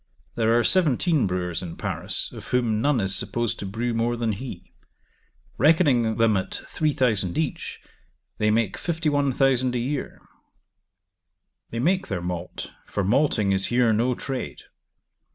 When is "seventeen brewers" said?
0.63-1.61